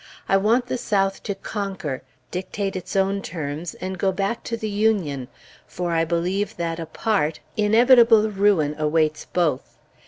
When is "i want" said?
0.27-0.65